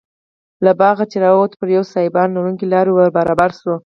له 0.65 0.71
باغه 0.79 1.03
چې 1.11 1.17
راووتو 1.23 1.59
پر 1.61 1.69
یوې 1.75 1.87
سایبان 1.93 2.27
لرونکې 2.33 2.65
لارې 2.73 2.91
وربرابر 2.93 3.49
شوو. 3.59 3.75